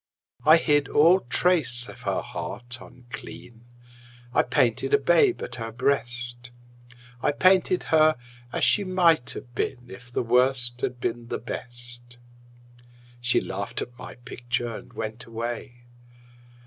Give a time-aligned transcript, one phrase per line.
[0.47, 3.65] I hid all trace of her heart unclean;
[4.33, 6.49] I painted a babe at her breast;
[7.21, 8.15] I painted her
[8.51, 12.17] as she might have been If the Worst had been the Best.
[13.19, 15.83] She laughed at my picture and went away.